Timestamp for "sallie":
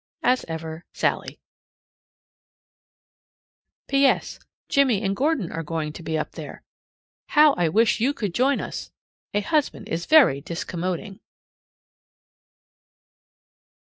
0.93-1.39